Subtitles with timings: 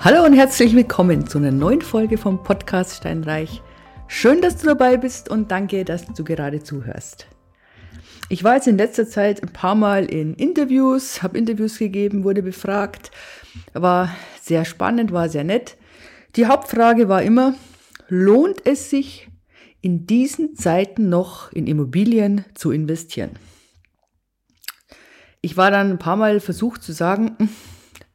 [0.00, 3.62] Hallo und herzlich willkommen zu einer neuen Folge vom Podcast Steinreich.
[4.08, 7.26] Schön, dass du dabei bist und danke, dass du gerade zuhörst.
[8.28, 12.42] Ich war jetzt in letzter Zeit ein paar Mal in Interviews, habe Interviews gegeben, wurde
[12.42, 13.10] befragt,
[13.72, 15.76] war sehr spannend, war sehr nett.
[16.36, 17.54] Die Hauptfrage war immer,
[18.08, 19.28] lohnt es sich
[19.80, 23.32] in diesen Zeiten noch in Immobilien zu investieren?
[25.42, 27.36] Ich war dann ein paar Mal versucht zu sagen,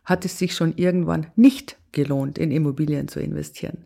[0.08, 3.86] hat es sich schon irgendwann nicht gelohnt, in Immobilien zu investieren.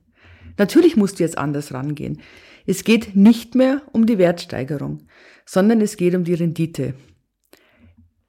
[0.57, 2.21] Natürlich musst du jetzt anders rangehen.
[2.67, 4.99] Es geht nicht mehr um die Wertsteigerung,
[5.47, 6.93] sondern es geht um die Rendite.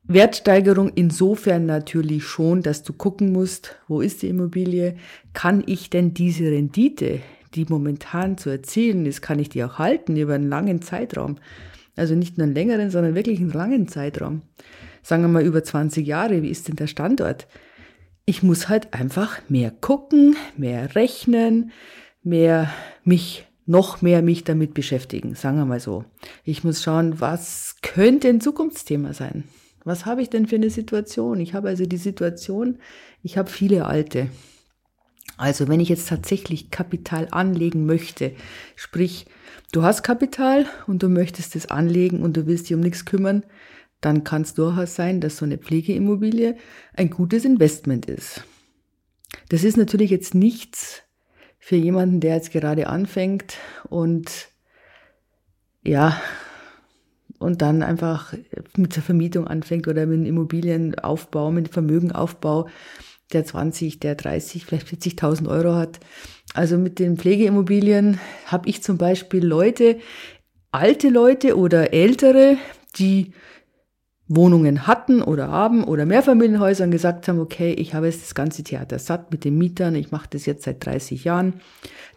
[0.04, 4.96] Wertsteigerung insofern natürlich schon, dass du gucken musst, wo ist die Immobilie?
[5.34, 7.20] Kann ich denn diese Rendite,
[7.54, 11.36] die momentan zu erzielen ist, kann ich die auch halten über einen langen Zeitraum?
[11.94, 14.40] Also nicht nur einen längeren, sondern wirklich einen langen Zeitraum.
[15.02, 16.42] Sagen wir mal über 20 Jahre.
[16.42, 17.46] Wie ist denn der Standort?
[18.24, 21.72] Ich muss halt einfach mehr gucken, mehr rechnen,
[22.22, 22.70] mehr
[23.04, 26.04] mich, noch mehr mich damit beschäftigen, sagen wir mal so.
[26.44, 29.44] Ich muss schauen, was könnte ein Zukunftsthema sein?
[29.84, 31.40] Was habe ich denn für eine Situation?
[31.40, 32.78] Ich habe also die Situation,
[33.22, 34.28] ich habe viele alte.
[35.36, 38.32] Also wenn ich jetzt tatsächlich Kapital anlegen möchte,
[38.76, 39.26] sprich,
[39.72, 43.42] du hast Kapital und du möchtest es anlegen und du willst dich um nichts kümmern,
[44.02, 46.56] dann kann es durchaus sein, dass so eine Pflegeimmobilie
[46.94, 48.44] ein gutes Investment ist.
[49.48, 51.02] Das ist natürlich jetzt nichts
[51.58, 53.56] für jemanden, der jetzt gerade anfängt
[53.88, 54.48] und
[55.84, 56.20] ja,
[57.38, 58.34] und dann einfach
[58.76, 62.68] mit der Vermietung anfängt oder mit einem Immobilienaufbau, mit Vermögenaufbau,
[63.32, 66.00] der 20, der 30, vielleicht 40.000 Euro hat.
[66.54, 69.98] Also mit den Pflegeimmobilien habe ich zum Beispiel Leute,
[70.70, 72.58] alte Leute oder ältere,
[72.96, 73.32] die
[74.36, 78.98] Wohnungen hatten oder haben oder Mehrfamilienhäusern gesagt haben, okay, ich habe jetzt das ganze Theater
[78.98, 81.54] satt mit den Mietern, ich mache das jetzt seit 30 Jahren.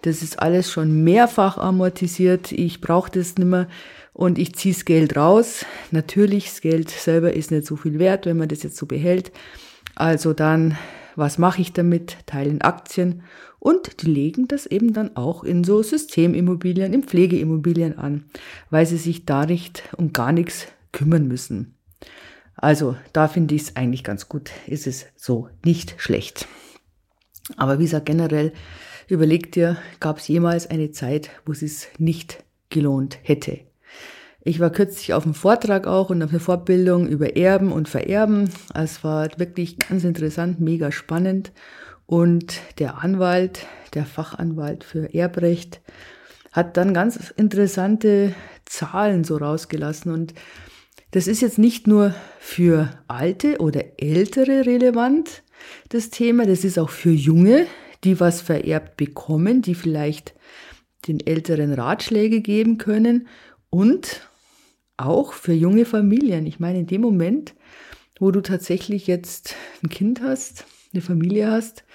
[0.02, 3.68] Das ist alles schon mehrfach amortisiert, ich brauche das nicht mehr
[4.14, 5.66] und ich ziehe das Geld raus.
[5.92, 9.32] Natürlich, das Geld selber ist nicht so viel wert, wenn man das jetzt so behält.
[9.96, 10.78] Also dann,
[11.16, 12.18] was mache ich damit?
[12.26, 13.24] Teilen Aktien
[13.60, 18.26] und die legen das eben dann auch in so Systemimmobilien, in Pflegeimmobilien an,
[18.70, 21.75] weil sie sich da nicht um gar nichts kümmern müssen.
[22.56, 26.48] Also da finde ich es eigentlich ganz gut, ist es so nicht schlecht.
[27.58, 28.54] Aber wie gesagt, generell
[29.08, 33.60] überleg dir, gab es jemals eine Zeit, wo es es nicht gelohnt hätte.
[34.48, 38.50] Ich war kürzlich auf einem Vortrag auch und auf einer Fortbildung über Erben und Vererben.
[38.76, 41.52] Es war wirklich ganz interessant, mega spannend.
[42.06, 45.82] Und der Anwalt, der Fachanwalt für Erbrecht,
[46.52, 48.36] hat dann ganz interessante
[48.66, 50.36] Zahlen so rausgelassen und
[51.16, 55.44] das ist jetzt nicht nur für Alte oder Ältere relevant,
[55.88, 57.68] das Thema, das ist auch für Junge,
[58.04, 60.34] die was vererbt bekommen, die vielleicht
[61.08, 63.30] den Älteren Ratschläge geben können
[63.70, 64.30] und
[64.98, 66.46] auch für junge Familien.
[66.48, 67.56] Ich meine, in dem Moment,
[68.20, 71.86] wo du tatsächlich jetzt ein Kind hast, eine Familie hast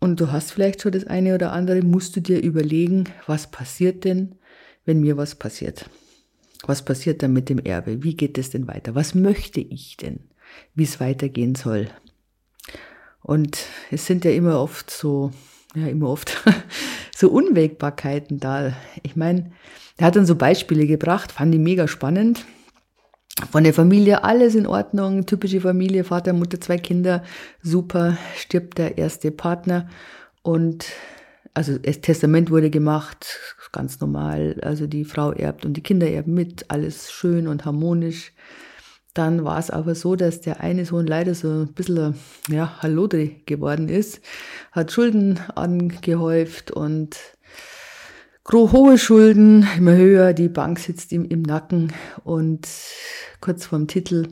[0.00, 4.02] und du hast vielleicht schon das eine oder andere, musst du dir überlegen, was passiert
[4.02, 4.34] denn,
[4.84, 5.88] wenn mir was passiert.
[6.66, 8.02] Was passiert dann mit dem Erbe?
[8.02, 8.94] Wie geht es denn weiter?
[8.94, 10.20] Was möchte ich denn,
[10.74, 11.88] wie es weitergehen soll?
[13.22, 13.58] Und
[13.90, 15.30] es sind ja immer oft so,
[15.74, 16.42] ja, immer oft
[17.16, 18.74] so Unwägbarkeiten da.
[19.02, 19.52] Ich meine,
[19.96, 22.44] er hat dann so Beispiele gebracht, fand ich mega spannend.
[23.50, 27.24] Von der Familie alles in Ordnung, typische Familie, Vater, Mutter, zwei Kinder,
[27.62, 29.88] super, stirbt der erste Partner
[30.42, 30.86] und
[31.54, 33.38] also das Testament wurde gemacht,
[33.72, 34.56] ganz normal.
[34.62, 38.32] Also die Frau erbt und die Kinder erben mit, alles schön und harmonisch.
[39.14, 42.16] Dann war es aber so, dass der eine Sohn leider so ein bisschen,
[42.48, 44.20] ja, Hallodri geworden ist,
[44.72, 47.16] hat Schulden angehäuft und
[48.52, 51.92] hohe Schulden, immer höher, die Bank sitzt ihm im Nacken
[52.24, 52.68] und
[53.40, 54.26] kurz vorm Titel.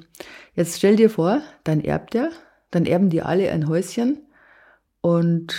[0.55, 2.31] Jetzt stell dir vor, dann erbt er,
[2.73, 4.27] dann erben die alle ein Häuschen
[5.01, 5.55] und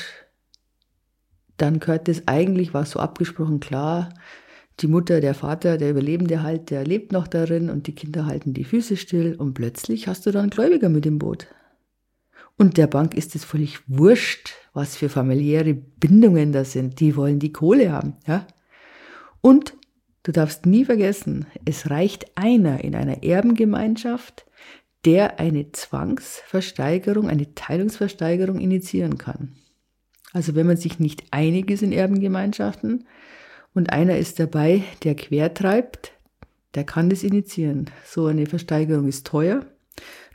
[1.57, 4.09] dann gehört das eigentlich, war so abgesprochen klar,
[4.79, 8.53] die Mutter, der Vater, der Überlebende halt, der lebt noch darin und die Kinder halten
[8.53, 11.47] die Füße still und plötzlich hast du dann Gläubiger mit im Boot.
[12.57, 17.00] Und der Bank ist es völlig wurscht, was für familiäre Bindungen das sind.
[17.00, 18.47] Die wollen die Kohle haben, ja.
[19.41, 19.73] Und
[20.23, 24.45] du darfst nie vergessen, es reicht einer in einer Erbengemeinschaft,
[25.05, 29.55] der eine Zwangsversteigerung, eine Teilungsversteigerung initiieren kann.
[30.33, 33.06] Also wenn man sich nicht einig ist in Erbengemeinschaften
[33.74, 36.12] und einer ist dabei, der quertreibt,
[36.74, 37.89] der kann das initiieren.
[38.06, 39.65] So eine Versteigerung ist teuer,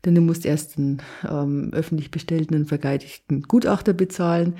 [0.04, 4.54] Denn du musst erst einen ähm, öffentlich bestellten und vergeidigten Gutachter bezahlen.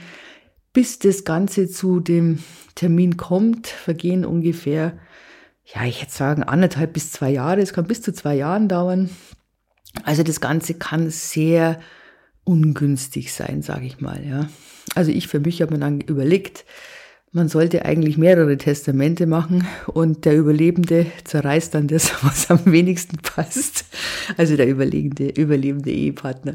[0.73, 2.41] Bis das Ganze zu dem
[2.75, 4.99] Termin kommt, vergehen ungefähr,
[5.65, 7.61] ja, ich hätte sagen, anderthalb bis zwei Jahre.
[7.61, 9.11] Es kann bis zu zwei Jahren dauern.
[10.03, 11.81] Also das Ganze kann sehr
[12.49, 14.25] ungünstig sein, sage ich mal.
[14.27, 14.49] Ja.
[14.95, 16.65] Also ich für mich habe mir dann überlegt,
[17.31, 23.19] man sollte eigentlich mehrere Testamente machen und der Überlebende zerreißt dann das, was am wenigsten
[23.19, 23.85] passt.
[24.39, 26.55] Also der überlebende, überlebende Ehepartner.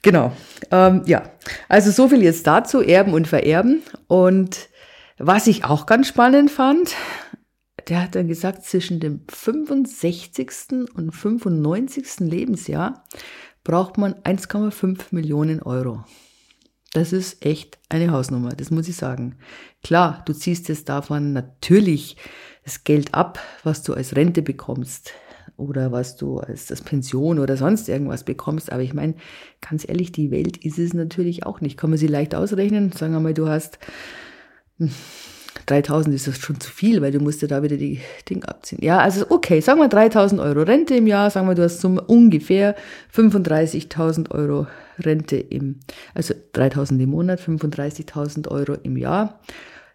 [0.00, 0.32] Genau.
[0.70, 1.30] Ähm, ja,
[1.68, 3.82] also so viel jetzt dazu, Erben und Vererben.
[4.08, 4.70] Und
[5.18, 6.94] was ich auch ganz spannend fand,
[7.88, 10.88] der hat dann gesagt, zwischen dem 65.
[10.94, 12.20] und 95.
[12.20, 13.04] Lebensjahr
[13.64, 16.04] braucht man 1,5 Millionen Euro.
[16.92, 19.36] Das ist echt eine Hausnummer, das muss ich sagen.
[19.82, 22.16] Klar, du ziehst jetzt davon natürlich
[22.64, 25.12] das Geld ab, was du als Rente bekommst
[25.56, 28.70] oder was du als, als Pension oder sonst irgendwas bekommst.
[28.72, 29.14] Aber ich meine,
[29.60, 31.78] ganz ehrlich, die Welt ist es natürlich auch nicht.
[31.78, 32.92] Kann man sie leicht ausrechnen?
[32.92, 33.78] Sagen wir mal, du hast
[35.66, 38.78] 3000 ist das schon zu viel, weil du musst ja da wieder die Dinge abziehen.
[38.82, 41.88] Ja, also okay, sagen wir 3000 Euro Rente im Jahr, sagen wir, du hast so
[41.88, 42.74] ungefähr
[43.14, 44.66] 35.000 Euro
[44.98, 45.80] Rente im,
[46.14, 49.40] also 3000 im Monat, 35.000 Euro im Jahr.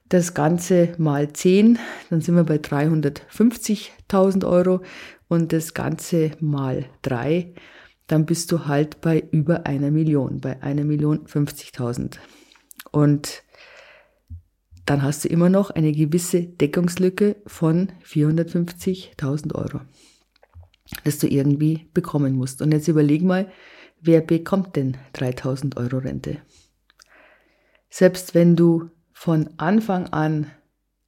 [0.10, 1.80] Das Ganze mal 10,
[2.10, 4.82] dann sind wir bei 350.000 Euro
[5.28, 7.54] und das Ganze mal 3,
[8.08, 12.16] dann bist du halt bei über einer Million, bei einer Million 50.000.
[12.92, 13.44] Und
[14.88, 19.82] dann hast du immer noch eine gewisse Deckungslücke von 450.000 Euro,
[21.04, 22.62] das du irgendwie bekommen musst.
[22.62, 23.52] Und jetzt überleg mal,
[24.00, 26.38] wer bekommt denn 3.000 Euro Rente?
[27.90, 30.48] Selbst wenn du von Anfang an,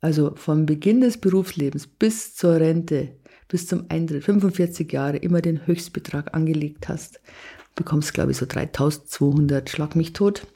[0.01, 3.15] also vom Beginn des Berufslebens bis zur Rente,
[3.47, 7.21] bis zum Eintritt, 45 Jahre, immer den Höchstbetrag angelegt hast,
[7.75, 10.47] bekommst, glaube ich, so 3.200, schlag mich tot.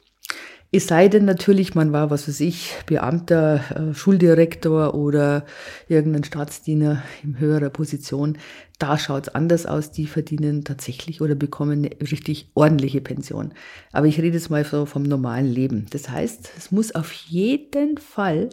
[0.76, 5.44] Es sei denn natürlich, man war, was weiß ich, Beamter, äh, Schuldirektor oder
[5.86, 8.38] irgendein Staatsdiener in höherer Position.
[8.80, 9.92] Da schaut es anders aus.
[9.92, 13.54] Die verdienen tatsächlich oder bekommen eine richtig ordentliche Pension.
[13.92, 15.86] Aber ich rede jetzt mal so vom normalen Leben.
[15.90, 18.50] Das heißt, es muss auf jeden Fall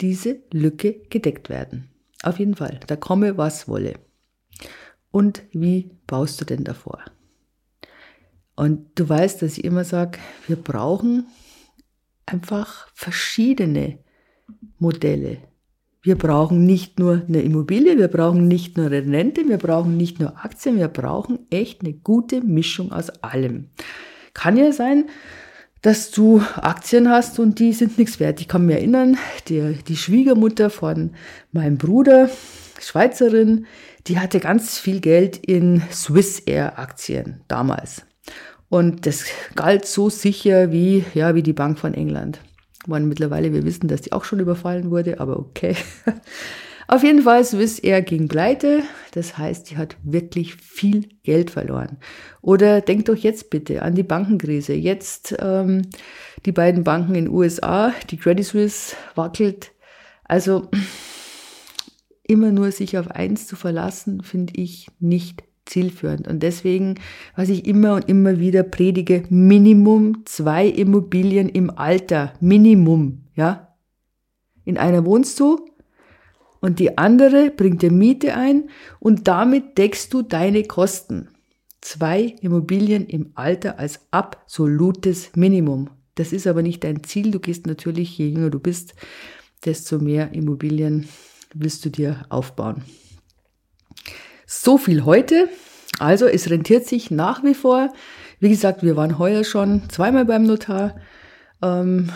[0.00, 1.88] diese Lücke gedeckt werden.
[2.24, 2.80] Auf jeden Fall.
[2.88, 3.92] Da komme, was wolle.
[5.12, 6.98] Und wie baust du denn davor?
[8.56, 10.18] Und du weißt, dass ich immer sage,
[10.48, 11.26] wir brauchen
[12.30, 13.98] einfach verschiedene
[14.78, 15.38] Modelle.
[16.02, 20.18] Wir brauchen nicht nur eine Immobilie, wir brauchen nicht nur eine Rente, wir brauchen nicht
[20.18, 23.68] nur Aktien, wir brauchen echt eine gute Mischung aus allem.
[24.32, 25.10] Kann ja sein,
[25.82, 28.40] dass du Aktien hast und die sind nichts wert.
[28.40, 29.18] Ich kann mich erinnern,
[29.48, 31.12] die, die Schwiegermutter von
[31.52, 32.30] meinem Bruder,
[32.80, 33.66] Schweizerin,
[34.06, 38.06] die hatte ganz viel Geld in Swiss Air Aktien damals.
[38.70, 39.24] Und das
[39.56, 42.40] galt so sicher wie, ja, wie die Bank von England.
[42.86, 45.76] Man mittlerweile, wir wissen, dass die auch schon überfallen wurde, aber okay.
[46.88, 48.82] Auf jeden Fall, Swiss Air ging pleite.
[49.12, 51.98] Das heißt, die hat wirklich viel Geld verloren.
[52.42, 54.72] Oder denkt doch jetzt bitte an die Bankenkrise.
[54.72, 55.82] Jetzt ähm,
[56.46, 59.72] die beiden Banken in USA, die Credit Suisse wackelt.
[60.24, 60.68] Also
[62.22, 66.28] immer nur sich auf eins zu verlassen, finde ich nicht zielführend.
[66.28, 66.96] Und deswegen,
[67.36, 72.34] was ich immer und immer wieder predige, Minimum zwei Immobilien im Alter.
[72.40, 73.74] Minimum, ja.
[74.64, 75.64] In einer wohnst du
[76.60, 81.28] und die andere bringt dir Miete ein und damit deckst du deine Kosten.
[81.80, 85.88] Zwei Immobilien im Alter als absolutes Minimum.
[86.14, 87.30] Das ist aber nicht dein Ziel.
[87.30, 88.94] Du gehst natürlich, je jünger du bist,
[89.64, 91.08] desto mehr Immobilien
[91.54, 92.82] willst du dir aufbauen.
[94.52, 95.48] So viel heute.
[96.00, 97.92] Also es rentiert sich nach wie vor.
[98.40, 100.96] Wie gesagt, wir waren heuer schon zweimal beim Notar.
[101.62, 102.10] Ähm,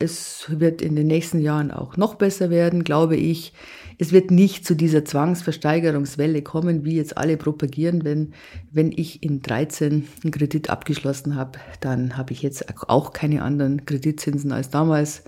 [0.00, 3.52] es wird in den nächsten Jahren auch noch besser werden, glaube ich.
[3.98, 8.02] Es wird nicht zu dieser Zwangsversteigerungswelle kommen, wie jetzt alle propagieren.
[8.02, 8.34] Wenn,
[8.72, 13.86] wenn ich in 13 einen Kredit abgeschlossen habe, dann habe ich jetzt auch keine anderen
[13.86, 15.22] Kreditzinsen als damals.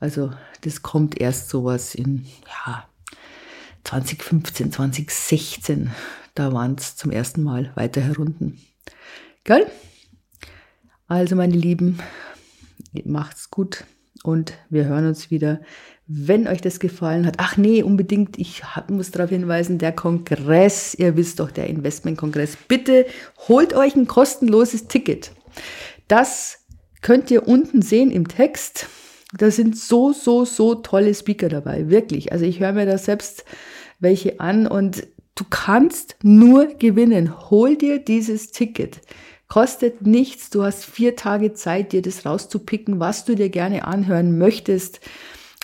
[0.00, 2.84] Also das kommt erst sowas in ja,
[3.84, 5.90] 2015, 2016,
[6.34, 8.58] da waren es zum ersten Mal weiter herunten.
[9.44, 9.66] Gell?
[11.06, 11.98] Also meine Lieben,
[13.04, 13.84] macht's gut
[14.22, 15.60] und wir hören uns wieder,
[16.06, 17.36] wenn euch das gefallen hat.
[17.38, 23.06] Ach nee, unbedingt, ich muss darauf hinweisen, der Kongress, ihr wisst doch, der Investmentkongress, bitte
[23.48, 25.32] holt euch ein kostenloses Ticket.
[26.08, 26.58] Das
[27.00, 28.88] könnt ihr unten sehen im Text.
[29.36, 32.32] Da sind so, so, so tolle Speaker dabei, wirklich.
[32.32, 33.44] Also ich höre mir da selbst
[34.00, 37.50] welche an und Du kannst nur gewinnen.
[37.50, 39.00] Hol dir dieses Ticket.
[39.48, 40.48] Kostet nichts.
[40.50, 45.00] Du hast vier Tage Zeit, dir das rauszupicken, was du dir gerne anhören möchtest.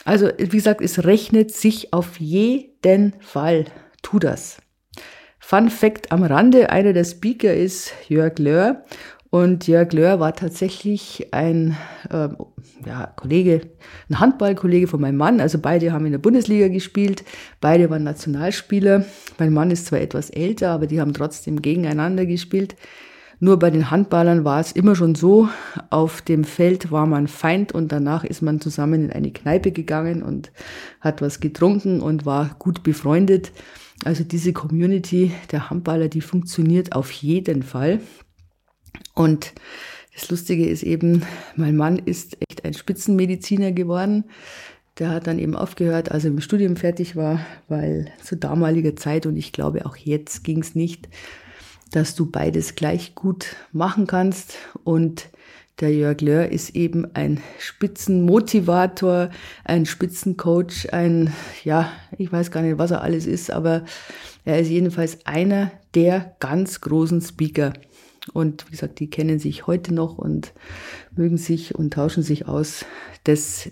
[0.04, 3.66] Also, wie gesagt, es rechnet sich auf jeden Fall.
[4.02, 4.56] Tu das.
[5.38, 8.84] Fun Fact am Rande, einer der Speaker ist Jörg Löhr.
[9.30, 11.76] Und Jörg Löhr war tatsächlich ein
[12.10, 12.28] äh,
[12.84, 13.60] ja, Kollege,
[14.08, 15.40] ein Handballkollege von meinem Mann.
[15.40, 17.24] Also beide haben in der Bundesliga gespielt,
[17.60, 19.04] beide waren Nationalspieler.
[19.38, 22.74] Mein Mann ist zwar etwas älter, aber die haben trotzdem gegeneinander gespielt.
[23.38, 25.48] Nur bei den Handballern war es immer schon so,
[25.88, 30.22] auf dem Feld war man Feind und danach ist man zusammen in eine Kneipe gegangen
[30.22, 30.52] und
[31.00, 33.52] hat was getrunken und war gut befreundet.
[34.04, 38.00] Also diese Community der Handballer, die funktioniert auf jeden Fall.
[39.14, 39.52] Und
[40.14, 41.24] das Lustige ist eben,
[41.56, 44.24] mein Mann ist echt ein Spitzenmediziner geworden.
[44.98, 49.24] Der hat dann eben aufgehört, als er im Studium fertig war, weil zu damaliger Zeit
[49.24, 51.08] und ich glaube auch jetzt ging es nicht,
[51.90, 54.56] dass du beides gleich gut machen kannst.
[54.84, 55.30] Und
[55.80, 59.30] der Jörg Löhr ist eben ein Spitzenmotivator,
[59.64, 61.32] ein Spitzencoach, ein,
[61.64, 63.84] ja, ich weiß gar nicht, was er alles ist, aber
[64.44, 67.72] er ist jedenfalls einer der ganz großen Speaker.
[68.32, 70.52] Und wie gesagt, die kennen sich heute noch und
[71.14, 72.84] mögen sich und tauschen sich aus.
[73.24, 73.70] Das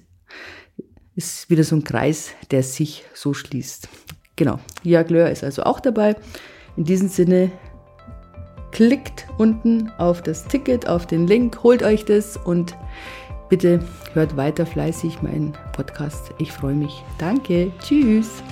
[1.15, 3.88] ist wieder so ein Kreis, der sich so schließt.
[4.37, 6.17] Genau, Jörg Löhr ist also auch dabei.
[6.77, 7.50] In diesem Sinne
[8.71, 12.77] Klickt unten auf das Ticket, auf den Link, holt euch das und
[13.49, 13.81] bitte
[14.12, 16.33] hört weiter fleißig meinen Podcast.
[16.38, 17.03] Ich freue mich.
[17.19, 17.73] Danke.
[17.81, 18.43] Tschüss.